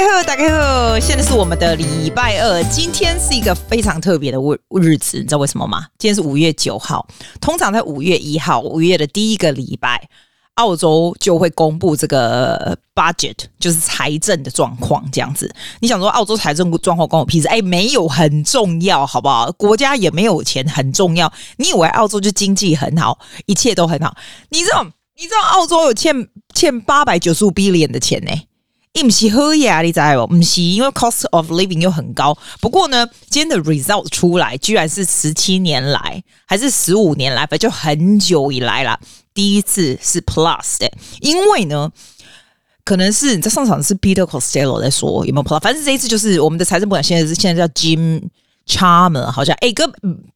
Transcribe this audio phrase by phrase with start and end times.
[0.00, 5.86] 家好，大家好，现在是我们的礼拜二，今天是一个非常特别的日日子，你知道为什么吗？
[5.98, 7.06] 今天是五月九号，
[7.40, 10.08] 通常在五月一号，五月的第一个礼拜，
[10.54, 15.48] 澳洲就会公布这个 budget，就是财政的状况，这样子。
[15.78, 17.46] 你想说澳洲财政状况关我屁事？
[17.46, 19.52] 哎，没有，很重要，好不好？
[19.52, 21.32] 国家也没有钱，很重要。
[21.58, 23.16] 你以为澳洲就经济很好，
[23.46, 24.16] 一切都很好？
[24.48, 24.82] 你知道，
[25.16, 28.32] 你知道澳洲有欠欠八百九十五 billion 的钱呢？
[29.02, 30.36] 不是好呀，你知道不？
[30.36, 32.36] 不是，因为 cost of living 又很高。
[32.60, 38.98] 不过呢，今天的 result 出来，居然是十七年来还是十五年来，反正就很久以来啦，
[39.34, 40.90] 第一次是 plus 的。
[41.20, 41.90] 因为呢，
[42.84, 48.22] 可能是你在上场是 Peter Costello 在说有没有 plus，反正这一次就是我们的财政部长现在是现在叫 Jim。
[48.66, 49.90] Charmer 好像哎哥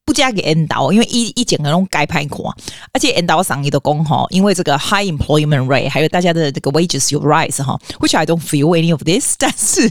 [0.05, 2.55] 不加给 N 导，因为一一整个都该拍款，
[2.93, 9.91] 而且 N 导上一的工哈，因为这个 high employment rate，还有大家的这个 wages 有 rise 哈，which I don't feel any of this，但是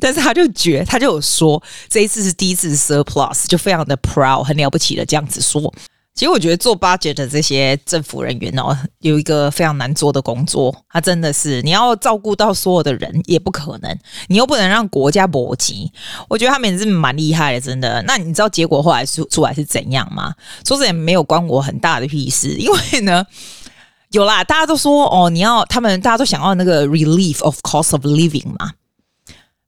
[0.00, 5.72] 但是他就觉他就有说这一次是第一次 surplus，就非常的 proud，很了不起的这样子说。
[6.16, 15.92] 其实我觉得做 budget 的这些政府人员哦，有一个非常难做的工作，他真的是你要照顾到所有的人也不可能，你又不能让国家搏击。
[16.26, 18.02] 我觉得他们也是蛮厉害的，真的。
[18.06, 20.34] 那你知道结果后来出出来是怎样吗？
[20.66, 23.22] 说实也没有关我很大的屁事，因为呢，
[24.12, 28.72] 有啦，大家都说哦，你要他们大家都想要那个 relief of cost of living 嘛。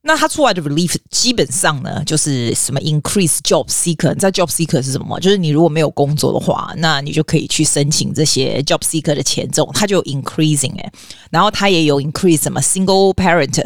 [0.00, 4.10] 那他出来的 relief 基本上呢，就是什么 increase job seeker。
[4.10, 5.18] 你知道 job seeker 是什么？
[5.18, 10.92] 就是你如果没有工作的话，那你就可以去申请这些 job seeker 的钱，这种它就 increasing 诶。
[11.30, 13.62] 然后它也有 increase 什么 single parent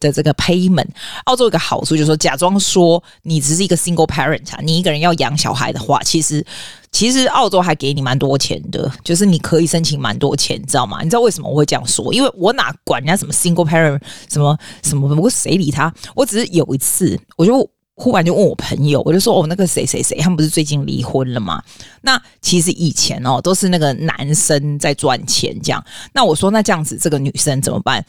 [0.00, 0.88] 的这个 payment。
[1.24, 6.44] 澳洲有个好处就是说，假装说你只是一个 single parent 啊，你一个人要养小孩的话，其实。
[6.92, 11.02] 其实澳洲还给你蛮多钱的，就是你可以申请蛮多钱，你知道吗？
[11.02, 12.12] 你知道为什么我会这样说？
[12.14, 14.00] 因为我哪管人家什么 single parent
[14.30, 15.92] 什么什么，我谁理他？
[16.14, 21.62] 我只是有一次，我就忽然就问我朋友，我就说哦，那个谁谁谁，他们不是最近离婚了吗？
[22.02, 25.84] 那其实以前哦，都是那个男生在赚钱这样。
[26.12, 28.04] 那我说那这样子，这个女生怎么办？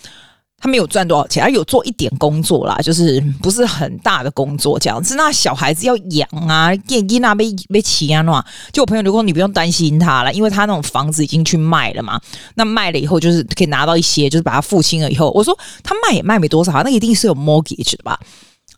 [0.59, 5.15] 他没有赚多少钱，他有做一点工作啦，就是不是很大的工作这样子。
[5.15, 12.19] 那小孩子要养啊，电音啊，被被骑啊，那就我朋友就说你不用担心他了，因为他那种房子已经去卖了嘛。
[12.55, 18.19] 那卖了以后，就是可以拿到一些，就是把它付清了以后，我说他卖也卖没多少，那一定是有 mortgage 的吧？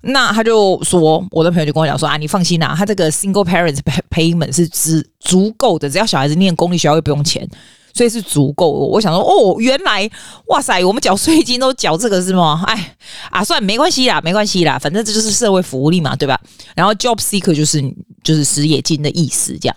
[0.01, 3.79] 那他就说，我的朋友就跟我讲说啊，你放心啦，他这个 single parents
[4.09, 7.47] payment 是足足够的，只要小孩子念公立学校又不用钱。
[7.94, 10.09] 所以是足够，我想说，哦，原来，
[10.47, 12.63] 哇塞，我们缴税金都缴这个是吗？
[12.67, 12.95] 哎，
[13.29, 16.39] 啊，算没关系啦，没关系啦，反正这就是社会福利嘛，对吧？
[16.75, 17.81] 然后 job seeker 就是
[18.23, 19.75] 就是失业金的意思，这样。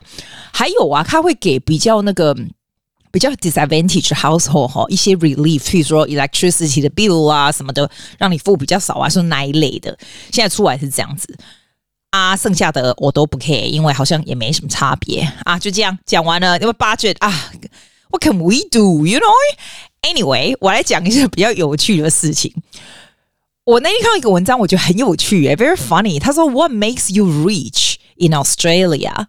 [0.52, 2.36] 还有啊，他会给比较那个
[3.10, 9.98] 比较 disadvantage household 哈一些 relief，譬如说 electricity 的 bill 啊什么的，让你付比较少啊，说哪一类的。
[10.30, 11.34] 现在出来是这样子
[12.10, 15.58] 啊，剩下的我都不 care，因为好像也没什么差别啊。
[15.58, 17.32] 就这样讲完了，因为 budget 啊。
[18.11, 19.05] What can we do?
[19.05, 19.33] You know?
[20.01, 22.53] Anyway，我来讲一些比较有趣的事情。
[23.65, 26.19] 我那天看到一个文章，我觉得很有趣，诶，very funny。
[26.19, 29.27] 他说，What makes you rich in Australia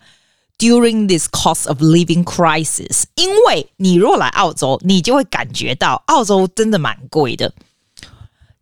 [0.59, 3.05] during this cost of living crisis？
[3.17, 7.53] 因为你如果来澳洲，你就会感觉到澳洲真的蛮贵的。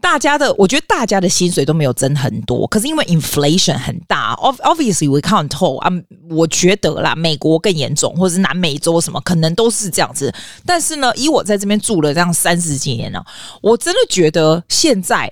[0.01, 5.89] 大家的，我觉得大家的薪水都没有增很多，可是因为 inflation 很大，obviously we can't tell 啊，
[6.29, 10.33] 我觉得啦，美国更严重，或者是南美洲什么，可能都是这样子。
[10.65, 13.23] 但是呢，以我在这边住了这样三十几年了，
[13.61, 15.31] 我真的觉得现在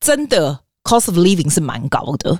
[0.00, 2.38] 真的 cost of living 是蛮高的。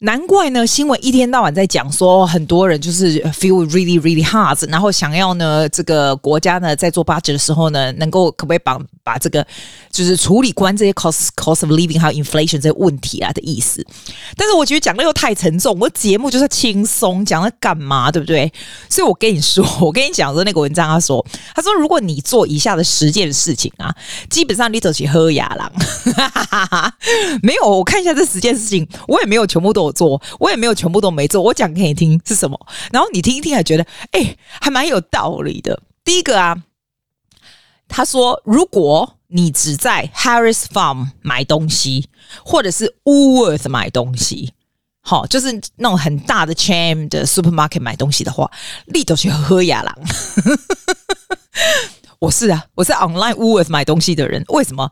[0.00, 9.46] 难怪呢，新闻一天到晚在讲说，很多人就是 feel really really hard，然后想要呢，这个国家呢在做 budget 的时候呢，能够可不可以把把这个
[9.90, 13.82] 就是处理关这些 cost cost of living 还有 inflation 这些问题啊的意思。
[14.36, 18.52] 但是我觉得讲的又太沉重，我节目就是轻松讲了干嘛，对不对？
[18.90, 21.24] 所以我跟你说，我跟你讲说那个文章，他说，
[21.54, 23.94] 他说如果你做以下的十件事情啊，
[24.28, 25.72] 基本上你走起喝牙郎，
[27.42, 29.86] 没有，我看一下这十件事情，我也没有全部都。
[29.86, 31.40] 有做，我也没有全部都没做。
[31.40, 32.58] 我讲给你听是什么，
[32.90, 35.80] 然后你听一听，还觉得哎、欸，还蛮有道理的。
[36.02, 36.56] 第一个啊，
[37.86, 42.08] 他说，如果你只在 Harris Farm 买东西，
[42.44, 44.52] 或者是 Woolworth 买东西，
[45.00, 48.50] 好，就是那种很大的 chain 的 supermarket 买东西的话，
[48.86, 49.96] 你都去喝雅郎。
[52.18, 54.42] 我是啊，我是 online Woolworth 买东西的人。
[54.48, 54.90] 为什么？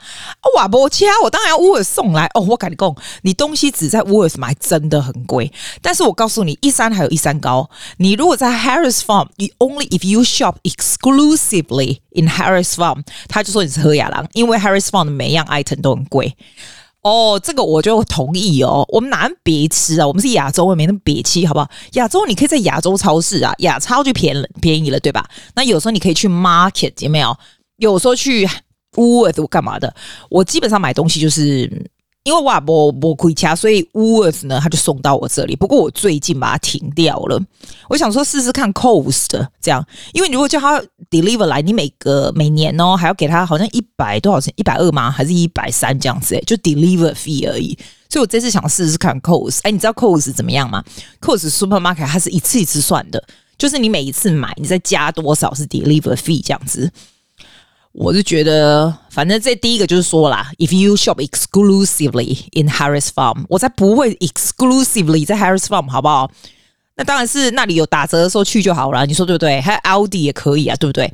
[0.57, 2.41] 哇，不掐，我当然要 Woolworth 送来哦。
[2.43, 5.51] 我跟你讲，你东西只在 Woolworth 买真的很贵。
[5.81, 7.69] 但是我告诉你，一山还有一山高。
[7.97, 16.37] 你如果在 Harris Farm，你 only if you shop exclusively in Harris Farm，他就说你是好野人，因为 Harris Farm 的每一样 item 都很贵。
[17.05, 18.85] 哦，这个我就同意哦。
[18.89, 20.07] 我们哪能别吃啊？
[20.07, 21.71] 我们是亚洲，也没那么别气，好不好？
[21.93, 25.29] 亚洲你可以在亚洲超市啊，亚超就便宜便宜了，对吧？
[25.55, 27.37] 那有时候你可以去 market，有没有？
[27.77, 28.49] 有时候去
[28.97, 29.95] Woolworth 干嘛的？
[30.31, 31.91] 我基本上买东西就是。
[32.25, 35.55] 因为我我我亏掐，所以 Worth 呢，他就送到我这里。
[35.55, 37.39] 不过我最近把它停掉了。
[37.87, 39.27] 我想说试试看 Coast
[39.61, 45.11] 这样，因为你如果叫他 deliver 来，你每个每年哦还要给他好像一百多少钱，一百二吗？
[45.11, 46.43] 还是一百三这样子？
[46.47, 47.79] 就 deliver fee 而已。
[48.09, 49.59] 所以我这次想试试看 Coast。
[49.65, 50.83] 哎，你知道 Coast 怎么样吗
[51.21, 53.23] ？Coast Supermarket 它是一次一次算的，
[53.59, 56.91] 就是你每一次买，你再加多少是 deliver fee 这样子。
[57.95, 66.29] 我就觉得，反正这第一个就是说啦，if you shop exclusively in Harris Farm，我才不会 exclusively 在 Harris Farm，好不好？
[66.97, 69.61] 那当然是那里有打折的时候去就好了，你说对不对？
[69.61, 71.13] 还有 Aldi 也可以啊，对不对？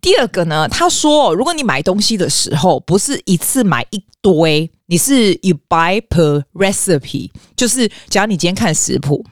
[0.00, 9.24] 第二个呢，他说，如果你买东西的时候不是一次买一堆，你是 you buy per recipe，就是假如你今天看食谱，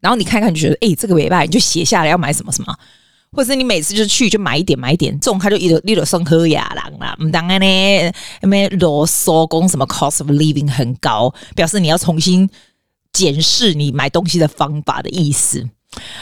[0.00, 2.74] 然后你看看就觉得，哎，这个没办法，你就写下来要买什么什么。
[3.32, 7.16] 或是你每次就去就买一点买一点，这种他就一直一直送喝雅郎啦。
[7.20, 8.12] 唔当然呢，
[8.42, 12.48] 因为啰嗦讲什么 cost of living 很高，表示你要重新
[13.12, 15.68] 检视你买东西的方法的意思。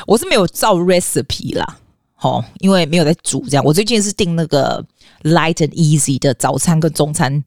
[0.07, 1.79] 我是没有照 recipe 啦，
[2.19, 3.65] 齁，因为没有在煮这样。
[3.65, 4.85] 我最近是订那个
[5.23, 7.45] light and easy 的早餐跟中餐。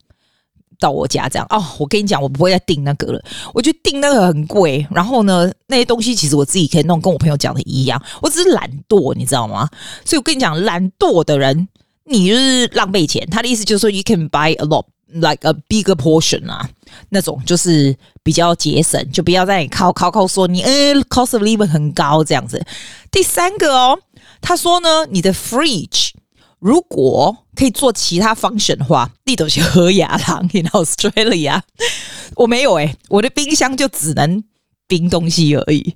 [0.80, 3.24] 到我家这样哦，我跟你讲，我不会再订那个了。
[3.54, 8.02] 我觉得订那个很贵，然后呢，那些东西其实我自己可以弄，跟我朋友讲的一样。
[8.22, 9.70] 我只是懒惰，你知道吗？
[10.06, 11.68] 所以我跟你讲，懒惰的人，
[12.06, 13.28] 你就是浪费钱。
[13.30, 16.70] 他的意思就是说，you can buy a lot like a bigger portion 啊，
[17.10, 22.64] 那种就是比较节省，就不要再靠靠靠说你呃 cost of living 很高这样子。
[23.12, 24.00] 第三个哦，
[24.42, 26.12] 他说呢，你的 fridge。
[26.60, 31.62] 如果可以做其他 function 的话，你都是喝雅郎 in Australia。
[32.36, 34.44] 我没有诶、我的冰箱就只能
[34.88, 35.96] 冰东西而已。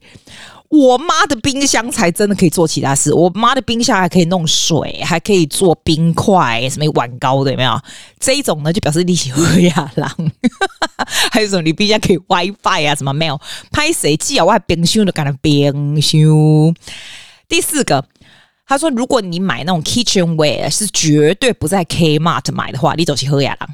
[0.70, 3.14] 我妈的冰箱才真的可以做其他事。
[3.14, 7.78] 我妈的冰箱还可以弄水，还可以做冰块，什么碗糕的有没有？
[8.20, 10.10] 这一种呢，就表示你是喝雅郎。
[11.32, 11.62] 还有什么？
[11.62, 12.96] 你冰箱可以 WiFi 啊？
[12.96, 13.38] 什么没有？
[13.72, 14.46] 拍谁记啊？
[14.46, 16.22] 我还冰箱都干了冰箱。
[17.50, 18.06] 第四个。
[18.72, 23.70] 他说：“如果你买那种 kitchenware 是绝对不在 Kmart 买的话，你走去喝亚郎。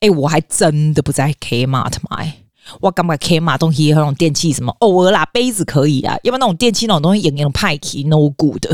[0.00, 2.38] 哎，我还真的不在 Kmart 买。
[2.80, 8.66] 我刚买 Kmart 东西，那种电器什么偶尔啦，杯子可以啊，要不然那种电器那种东西，那种派奇 no good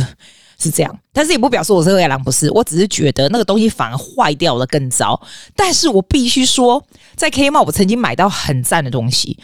[0.59, 0.99] 是这样。
[1.13, 5.21] 但是也不表示我是喝雅郎，不是，我只是觉得那个东西反而坏掉了更糟。
[5.55, 6.83] 但是我必须说，
[7.17, 9.39] 在 Kmart 我曾经买到很赞的东西，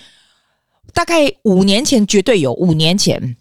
[0.94, 3.36] 大概五年前绝对有，五年前。”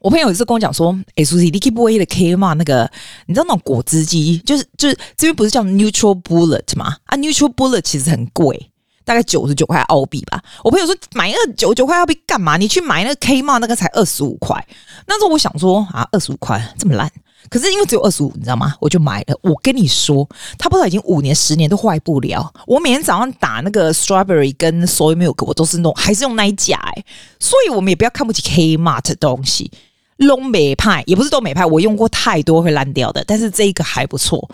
[0.00, 2.52] 我朋友有一次跟我讲说：“哎、欸，苏西，你 keep away 的 K 嘛？
[2.52, 2.88] 那个
[3.26, 6.96] 你知道那种果汁机，就是就是这边不是叫 Neutral Bullet 吗？
[7.06, 8.70] 啊，Neutral Bullet 其实很贵，
[9.04, 10.40] 大概九十九块澳币吧。
[10.62, 12.56] 我朋友说买那九九块澳币干嘛？
[12.56, 14.64] 你去买那个 K 嘛，那个才二十五块。
[15.06, 17.10] 那时候我想说啊，二十五块这么烂，
[17.50, 18.74] 可是因为只有二十五，你知道吗？
[18.80, 19.38] 我就买了。
[19.42, 20.28] 我跟你说，
[20.58, 22.52] 它不知道已经五年、十年都坏不了。
[22.66, 27.04] 我每天早上打那个 Strawberry 跟 Soy Milk，我都是弄，还是用那一家哎。
[27.38, 29.70] 所以我们也不要看不起 Kmart 的东西。”
[30.16, 34.48] 龙美派也不是都美派，我用过太多会烂掉的，但是这一个还不错。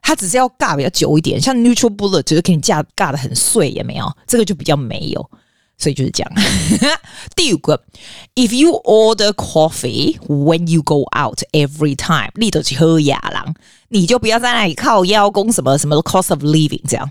[0.00, 5.30] 它只是要尬比较久一点，像 Neutral Bullet 就是给你架尬的很碎，也没有这个就比较没有，
[5.82, 6.32] 所以就是这样。
[7.34, 7.82] 第五个
[8.36, 13.54] ，If you order coffee when you go out every time，你都去喝雅郎，
[13.88, 17.10] 你就不要在那里靠邀功什么什么 cost of living 这样。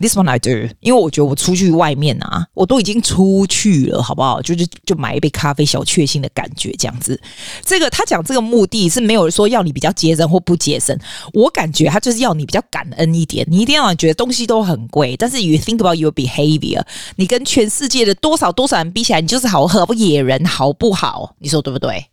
[0.00, 4.40] This one I do，因为我觉得我出去外面啊，我都已经出去了，好不好？
[4.42, 7.20] 就是就买一杯咖啡，小确幸的感觉这样子。
[7.64, 10.98] 这个他讲这个目的是没有说要你比较节省或不节省，
[11.32, 13.46] 我感觉他就是要你比较感恩一点。
[13.50, 16.82] 你一定要觉得东西都很贵，但是 you think about your behavior，
[17.16, 21.34] 你跟全世界的多少多少人比起来，你就是好喝不野人，好不好？
[21.38, 22.06] 你说对不对？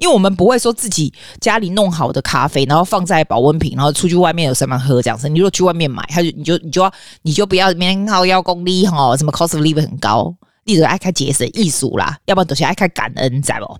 [0.00, 5.28] 因为我们不会说自己家里弄好的咖啡，然后放在保温瓶，然后出去外面有什么喝这样子。
[5.28, 13.78] 你如果去外面买，他就你就你就要你就不要面靠要功利哈，什么 cost of living 很高，你就爱开节省艺术啦，要不然都是爱开感恩，在不？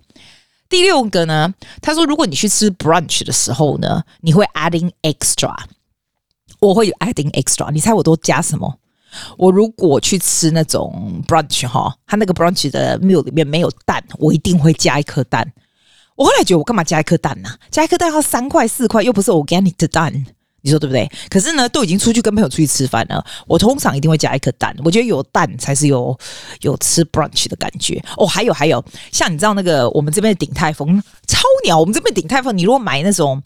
[0.69, 1.51] 第六个呢，
[1.81, 5.53] 他说如果你去吃 brunch 的时候呢，你会 adding extra，
[6.59, 8.77] 我会 adding extra，你猜我都加什么？
[9.37, 15.51] 我如果去吃那种 brunch 哈，他那个 brunch 的 meal 里面没有蛋，我一定会加一颗蛋。
[16.21, 20.13] 我后来觉得我干嘛加一颗蛋呢、加一颗蛋要三块四块，又不是 organic 的蛋。
[20.61, 21.09] 你说对不对？
[21.27, 24.75] 可是呢，都已经出去跟朋友出去吃饭了，我通常一定会加一颗蛋。
[24.85, 26.15] 我觉得有蛋才是有
[26.59, 28.27] 有吃 brunch 的感觉哦。
[28.27, 33.41] 还有还有，像你知道那个我们这边的鼎泰丰超鸟，我们这边鼎泰丰，你如果买那种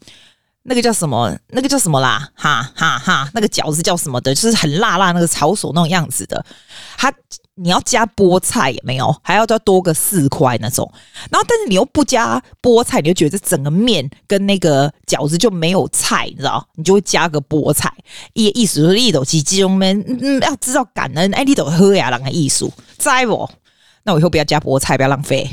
[0.64, 2.30] 那个叫什么，那个叫什么啦？
[2.36, 4.36] 哈哈哈，那个饺子叫什么的？
[4.36, 6.46] 就是很辣辣那个炒手那种样子的，
[6.98, 7.10] 它。
[7.58, 10.92] 你要加菠菜也没有，还要再多个四块那种。
[11.32, 16.68] 然后，但是你又不加菠菜，你就觉得整个面跟那个饺子就没有菜，你知道？
[16.76, 17.90] 你就会加个菠菜，
[18.34, 23.50] 意意思就是一斗鸡鸡中们嗯，要知道感恩，哎，你都喝呀，那个艺术，在不？
[24.04, 25.50] 那我以后不要加菠菜，不要浪费。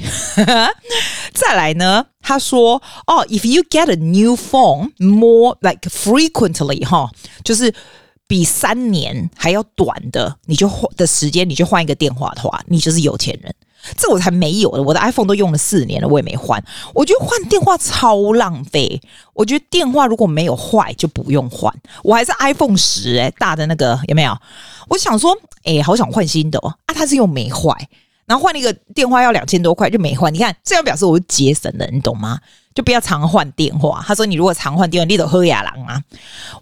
[1.33, 7.09] 再来呢，他说哦，if you get a new phone more like frequently，哈，
[7.45, 7.73] 就是。
[8.33, 13.55] 比三年还要短的，你就换的时间，你就换一个电话的话，你就是有钱人。
[13.95, 16.65] 这我才没有的，我的 iPhone 都用了四年了，我也没换。
[16.95, 18.99] 我觉得换电话超浪费。
[19.35, 21.71] 我觉得电话如果没有坏就不用换。
[22.03, 24.35] 我还是 iPhone 十哎，大的那个有没有？
[24.89, 26.75] 我想说，哎、好想换新的哦。
[26.87, 27.87] 啊，它是又没坏，
[28.25, 30.33] 然后换一个电话要两千多块就没换。
[30.33, 32.39] 你看，这样表示我是节省的，你懂吗？
[32.75, 34.03] 就不要常换电话。
[34.07, 36.03] 他说：“你如果常换电话，你都喝野狼啊！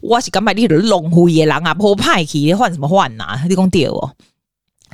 [0.01, 3.45] 我是敢买你的龙虎野狼啊，破派去换什么换呐、啊？
[3.49, 4.15] 你讲对哦。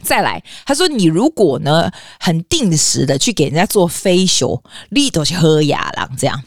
[0.03, 6.43] 再来，他说你如果呢很定时的去给人家做 facial，你都是喝野狼这样。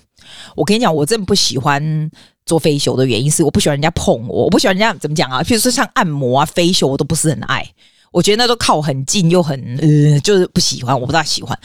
[0.56, 2.12] 我跟你讲，我真不喜欢
[2.46, 5.42] 做 facial 的原因是我不喜欢人家碰我，我不喜欢人家怎么讲啊？
[5.42, 7.68] 譬如说像按摩啊 facial，我都不是很爱。
[8.12, 11.58] 我觉得那都靠很近又很呃，就是不喜欢，我不大喜欢。”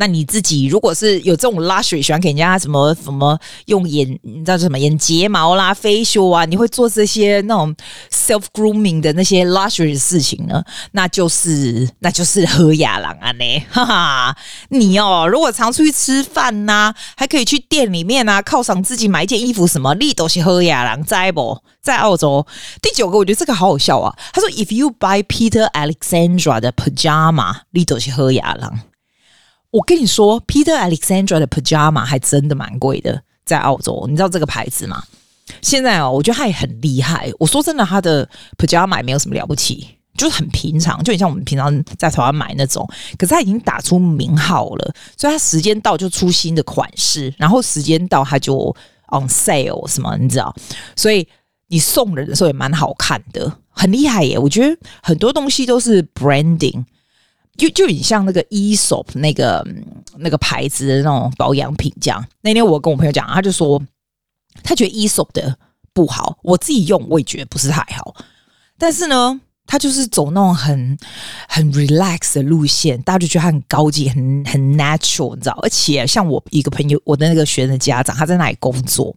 [0.00, 7.74] 那你自己如果是有这种 luxury，喜欢给人家什么什么用眼，你知道什么眼睫毛啦、facial 啊，你会做这些那种
[8.10, 10.62] self grooming 的那些 luxury 的事情呢？
[10.92, 14.36] 那就是那就是喝雅郎啊呢，哈哈！
[14.70, 21.58] 你哦，如果常出去吃饭呐、啊，还可以去店里面啊，犒赏自己买一件衣服什么，你都是喝雅郎，在不？
[21.80, 22.46] 在澳洲
[22.82, 24.14] 第九个，我觉得这个好好笑啊。
[24.32, 28.80] 他说：“If you buy Peter Alexandra 的 pajama，你都是喝雅郎。”
[29.70, 35.02] 我跟你说，Peter Alexandra 的 pajama 还真的蛮贵的，在澳洲，你知道这个牌子吗？
[35.60, 37.30] 现在哦，我觉得他也很厉害。
[37.38, 42.88] 我说真的，他的 pajama 也没有什么了不起，就是很平常，就很像我们平常在台湾买那种。
[43.18, 48.74] 可是他已经打出名号了，所以他时间到就出新的款式，然后时间到他就
[49.10, 50.54] on sale 什么，你知道？
[50.96, 51.28] 所以
[51.68, 54.38] 你送人的时候也蛮好看的，很厉害耶。
[54.38, 56.84] 我觉得很多东西都是 branding。
[57.58, 58.74] 就就很像那个 E.
[58.74, 58.94] S.
[58.94, 59.02] O.
[59.02, 59.18] P.
[59.18, 59.66] 那个
[60.16, 62.24] 那个牌子的那种保养品这样。
[62.40, 63.82] 那天我跟我朋友讲，他就说
[64.62, 65.08] 他觉得 E.
[65.08, 65.20] S.
[65.20, 65.24] O.
[65.24, 65.40] P.
[65.40, 65.58] 的
[65.92, 68.14] 不好，我自己用我也觉得不是太好。
[68.78, 70.96] 但是呢，他就是走那种很
[71.48, 75.58] 很 relax 的路线，大家就觉得他很高级、很很 natural，你知道？
[75.60, 79.12] 而且像我一个朋友，我的那个学生的家长，他在那里工作，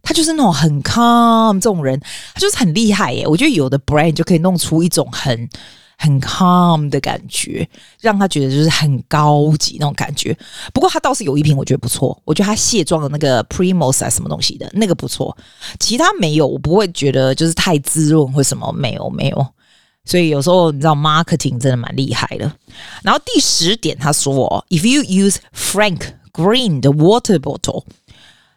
[0.00, 2.00] 他就是那种很 calm 这种人，
[2.32, 3.26] 他就是很厉害耶。
[3.26, 5.48] 我觉得有的 brand 就可以弄出一种很。
[5.96, 7.68] 很 calm 的感觉，
[8.00, 10.36] 让他觉得就是很高级那种感觉。
[10.72, 15.36] 不过他倒是有一瓶我觉得不错，我觉得他卸妆的那个 Primos 啊什么东西的那个不错，
[15.78, 19.46] 其他没有，我不会觉得就是太滋润或什么没有没有。
[20.04, 22.52] 所以有时候你知道 marketing 真的蛮厉害的。
[23.02, 26.00] 然后第十点他说，If you use Frank
[26.32, 27.84] Green 的 water bottle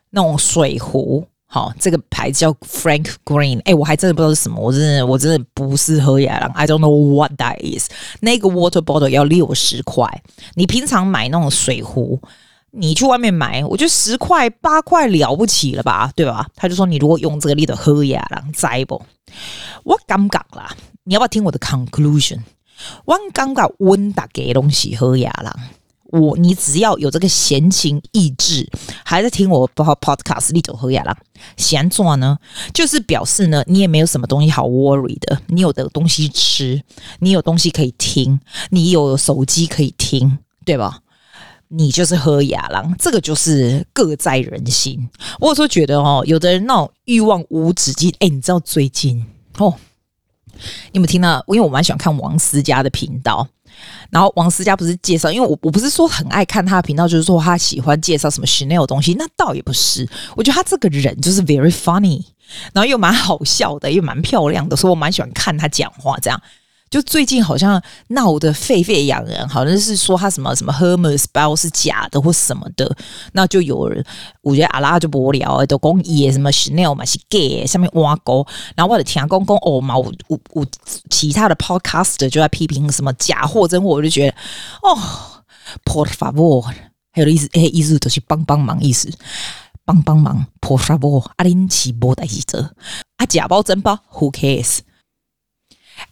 [0.09, 1.27] 那种水壶。
[1.49, 7.89] 好，这个牌子叫 Frank Green，哎，我还真的不知道是什么，我真的我真的不是喝雅郎，I don't know what that is。
[8.19, 10.05] 那个 water bottle 要六十块，
[10.55, 12.21] 你平常买那种水壶，
[12.71, 16.47] 你去外面买，我觉得十块八块了不起了吧，对吧？
[16.53, 19.01] 他就说你如果用这个力的喝雅郎，在不？
[19.83, 20.75] 我刚刚啦，
[21.05, 22.39] 你要不要听我的 conclusion？
[23.05, 25.57] 我刚刚温打给东西喝雅郎。
[26.11, 28.69] 我你只要有这个闲情逸致，
[29.03, 31.15] 还在听我 podcast 立走和雅郎，
[31.57, 32.37] 闲做呢，
[32.73, 36.81] 就是表示呢，你也没有什么东西好 worry 的，你有的东西吃，
[37.19, 40.99] 你有东西可以听，你有手机可以听，对吧？
[41.69, 45.09] 你就是喝雅郎，这个就是各在人心。
[45.39, 49.25] 我有时候觉得哦，有的人那种欲望无止境，哎，你知道最近
[49.57, 49.75] 哦，
[50.91, 51.43] 你有没有听到？
[51.49, 53.45] 因为我蛮喜欢看王思佳的频道。
[54.09, 60.07] 然后王思佳不是介绍，因为我我不是说很爱看他的频道，就是说他喜欢介绍什么 Chanel 东西，那倒也不是。
[60.35, 62.23] 我觉得他这个人就是 very funny，
[62.73, 66.41] 然后又蛮好笑的，又蛮漂亮的，所以我蛮喜欢看他讲话这样。
[66.89, 72.95] 就最近好像闹得沸沸扬扬，好像是说他什么什么 Hermes 包是假的或什么的，
[73.33, 74.03] 那就有人
[74.41, 80.65] 我觉得阿拉就无聊，都讲也什么 Chanel 嘛是 gay，下面挖沟，然后我的听公公哦嘛，我我我
[81.09, 84.35] 其他的 Podcast 就在批评什么假货真货，我就觉得
[84.81, 84.97] 哦
[85.83, 86.65] ，por favor。
[87.11, 89.11] 还有意思，哎，意思都是帮帮忙意思，
[89.83, 90.45] 帮帮忙。
[90.59, 92.75] 破沙波阿林奇波代记者，
[93.15, 94.79] 啊假包真包，Who cares？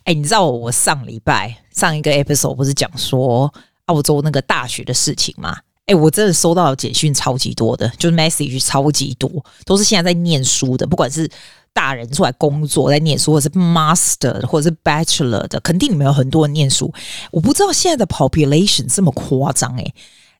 [0.03, 3.53] 哎，你知道我上礼拜上一个 episode 不是讲说
[3.85, 5.57] 澳洲那个大学的事情吗？
[5.85, 9.29] 哎，我真的收到简讯超级多的，就是 message 超级多，
[9.65, 11.29] 都是现在在念书的，不管是
[11.73, 16.91] 大人出来工作在念书，或是 master 或者是 bachelor 的，肯定里面有很多人念书。
[17.29, 19.93] 我不知道现在的 population 这么夸张哎，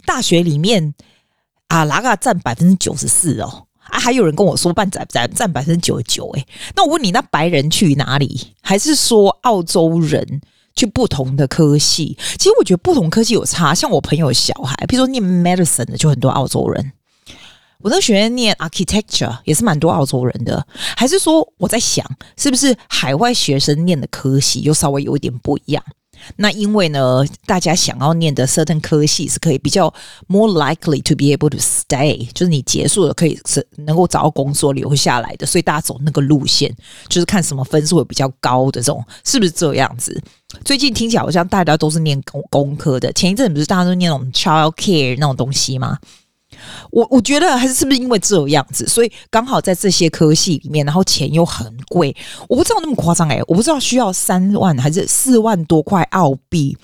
[0.06, 0.96] 大学里面
[1.68, 3.65] 啊，哪个占百分之九十四哦？
[3.90, 8.54] 啊，还有人跟我说半占占占百分之九十九哎，那我问你，那白人去哪里？
[8.62, 10.42] 还是说澳洲人？
[10.78, 13.74] 去不同的科系，其实我觉得不同科系有差。
[13.74, 16.92] 像我朋友小孩，比如说念 medicine 的，就很多澳洲人。
[17.80, 20.68] 我那学院念 architecture 也是蛮多澳洲人的。
[20.98, 25.82] 还是说我在想，是不是海外学生念的科系又稍微有一点不一样？
[26.38, 29.94] 那因为呢，大家想要念的 certain 科系是可以比较
[30.28, 36.74] more likely to be able to stay，就是你结束了可以是能够找到工作留下来的，所以大家走那个路线，
[37.08, 40.22] 就是看什么分数会比较高的这种，是不是这样子？
[40.64, 45.98] 最近听起来好像大家都是念工工科的，前一阵不是大家都念那种 child care 那种东西吗？
[46.92, 52.16] 我我觉得还是是不是因为这样子，所以刚好在这些科系里面，然后钱又很贵，
[52.48, 56.78] 我不知道那么夸张诶，我不知道需要三万还是四万多块澳币，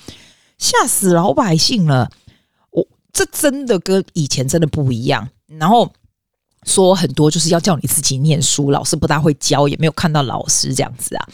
[0.57, 2.09] 吓死老百姓了！
[2.71, 5.27] 我这真的跟以前真的不一样。
[5.47, 5.91] 然后
[6.65, 11.27] 说很多就是要叫你自己念书，老师不大会教，也没有看到老师这样子啊。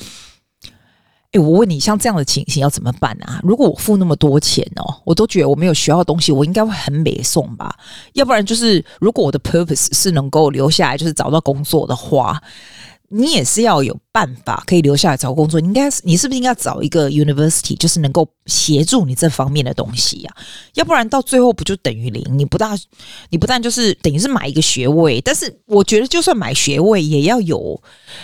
[1.33, 3.39] 哎，我问你，像这样的情形要怎么办啊？
[3.43, 7.75] 如果我付那么多钱哦，我都觉得我没有学到东西，我应该会很美送吧？
[8.13, 12.41] 要不然就是，如果我的 purpose 是能够留下来，就是找到工作的话。
[13.09, 20.35] 你也是要有办法可以留下来找工作，应该是你是不是应该找一个 university，就是能够协助你这方面的东西呀？
[20.73, 22.37] 要不然到最后不就等于零？
[22.37, 22.77] 你不大，
[23.29, 27.81] 你不但就是等于是买一个学位，但是我觉得就算买学位，也要有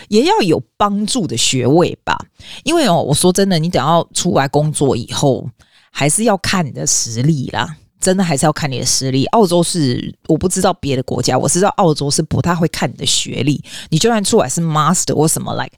[0.10, 2.18] 也要有帮助的学位吧？
[2.64, 5.50] 因为哦，我说真的，你等要出来工作以后，
[5.92, 7.78] 还是要看你的实力啦。
[8.04, 9.26] 真的还是要看你的实力。
[9.28, 13.64] 澳洲是我不知道别的国家，我知道澳洲是不太会看你的学历。
[13.90, 15.72] 你就算出来是 master 或什么，like，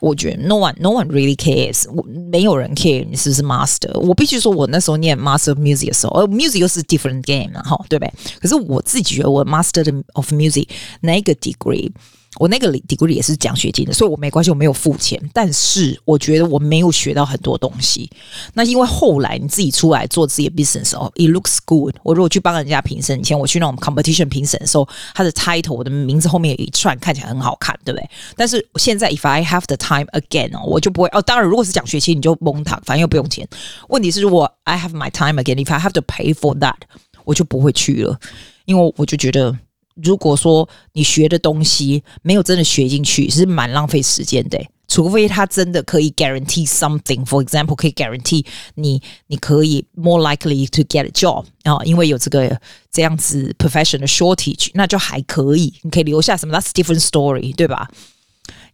[0.00, 3.96] 我觉得 no one no one really cares，我没有人 care 你是不是 master。
[4.00, 8.12] 我必须说，我那时候念 master of music 的时候，呃，music 又是 different game 哈，对不对？
[8.40, 10.68] 可是我自己觉得我 master 的 of music
[11.00, 11.90] 那个 degree。
[12.38, 15.20] 我那个 degree 也是奖学金的，所以我没关系，我没有付钱。
[15.34, 18.10] 但是我觉得我没有学到很多东西。
[18.54, 21.94] 那因为后来你自己出来做自己的 business 哦，it looks good。
[22.02, 28.10] 我如果去帮人家评审，以前我去那种 competition 评审的时候，他的 title 我的名字后面有一串，看起来很好看，对不对？
[28.34, 31.20] 但是现在 if I have the time again 哦，我就不会哦。
[31.20, 33.46] 当然，如果是奖学金，你就蒙他，反正又不用钱。
[33.88, 36.76] 问题是，如果 I have my time again，if I have to pay for that，
[37.24, 38.18] 我就不会去了，
[38.64, 39.58] 因为我就觉得。
[39.94, 44.58] 如果说你学的东西没有真的学进去，是蛮浪费时间的。
[44.88, 57.00] 除非他真的可以 guarantee something，for example，可以 guarantee 你你可以 more likely to get a job 啊，因为有这个这样子 professional shortage，那就还可以，你可以留下什么？That's different
[57.00, 57.88] story，对吧？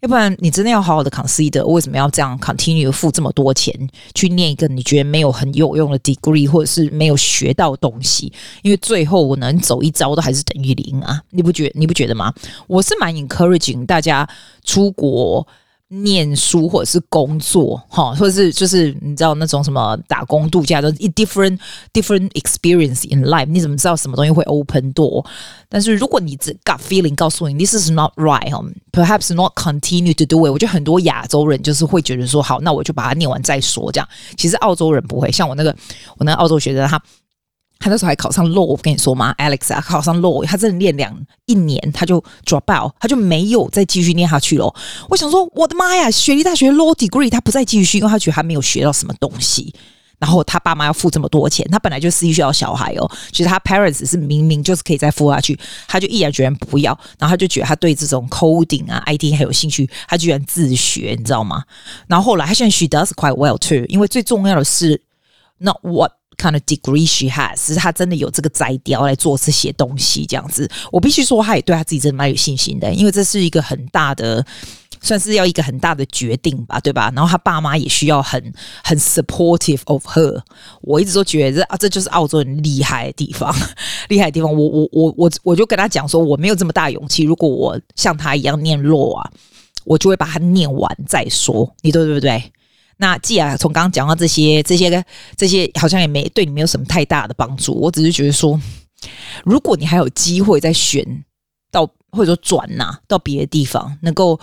[0.01, 3.75] 要不然你真的要好好的 consider 为什么要这样 continue 付这么多钱
[4.15, 8.33] 去念一个你觉得没有很有用的 degree，或者是没有学到东西？
[8.63, 11.21] 因为最后我能走一遭都还是等于零啊！
[11.31, 12.33] 你不觉你不觉得吗？
[12.69, 14.29] 我是蛮 encouraging 大家
[14.65, 15.47] 出国。
[15.89, 21.59] 念书或者是工作，哈，或者是就是你知道那种什么打工度假的，different
[21.93, 23.47] different experience in life。
[23.47, 25.25] 你怎么知道什么东西会 open door？
[25.69, 30.53] 但是如果你只 gut feeling 告诉你 this is not right，哈，perhaps not continue to do it。
[30.53, 33.91] 我觉得很多亚洲人就是会觉得说，好，那我就把它念完再说。
[33.91, 35.75] 这样，其实澳洲人不会，像我那个
[36.19, 37.03] 我那个澳洲学生他。
[37.79, 44.75] 他那时候还考上 law，我跟你说吗，Alex 啊，考上 law，他真的念两一年，他就 drop out，他就没有再继续念下去了。
[45.09, 49.75] 我想说，我的妈呀，雪梨大学 law degree，他不再继续，因为他觉得他没有学到什么东西。
[50.19, 56.91] 然后他爸妈要付这么多钱，他本来就私立学校小孩哦，其实他 parents 是明明就是可以再付下去，他就毅然决然不要。
[57.21, 61.63] 然后他就觉得他对这种 coding 啊、IT 很有兴趣，他居然自学，你知道吗？
[62.09, 65.01] 然后后来他现在 she does quite well too，因为最重要的是
[65.59, 66.18] ，not what。
[66.41, 74.47] Kind of degree she has，是他真的有这个摘雕来做这些东西，这样子，我必须说，他也对他自己真的蛮有信心的，因为这是一个很大的，
[75.01, 77.13] 算是要一个很大的决定吧，对吧？
[77.13, 78.41] 然后他爸妈也需要很
[78.85, 80.41] 很 supportive of her。
[80.81, 83.53] 我一直都觉得啊，这就是澳洲人厉害的地方，
[84.09, 84.49] 厉害的地方。
[84.55, 87.25] 我我我我我就跟他讲说，我没有这么大勇气。
[87.25, 89.29] 如果我像他一样念弱啊，
[89.85, 91.75] 我就会把它念完再说。
[91.83, 92.53] 你对对不对？
[92.99, 95.05] 那既然从刚刚讲到这些、这些、
[95.37, 97.73] 这些，好像也没对你没有什么太大的帮助。
[97.75, 98.61] 我只是觉得说，
[99.45, 101.25] 如果你还有机会再选
[101.71, 104.39] 到，或者说转呐、啊、到别的地方，能够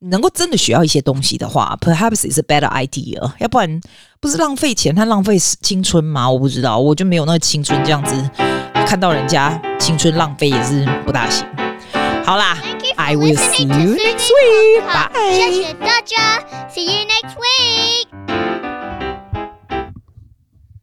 [0.00, 3.32] 能够真的学到一些东西的话，perhaps is a better idea。
[3.38, 3.80] 要不然
[4.18, 6.28] 不是浪费钱，他浪费青春吗？
[6.28, 8.30] 我不知道，我就没有那个青春这样子，
[8.86, 11.46] 看到人家青春浪费也是不大行。
[12.24, 12.58] 好啦
[13.02, 14.84] I will see you next week.
[14.84, 16.68] Bye.
[16.68, 18.39] See you next week.